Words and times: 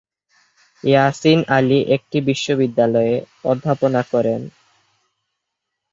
ইয়াসিন 0.83 1.39
আলী 1.57 1.79
একটি 1.95 2.17
বিশ্ববিদ্যালয়ে 2.29 3.15
অধ্যাপনা 3.45 4.01
করেন। 4.11 4.41